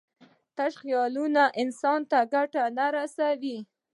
تش 0.55 0.73
خیالونه 0.81 1.43
انسان 1.61 1.99
ته 2.11 2.19
ګټه 2.33 2.63
نه 2.77 2.85
رسوي. 2.95 3.57